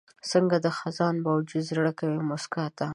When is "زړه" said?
1.69-1.91